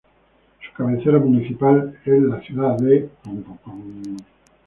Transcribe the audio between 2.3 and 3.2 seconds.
ciudad de.